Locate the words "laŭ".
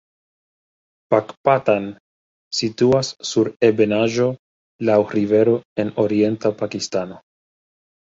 4.91-4.99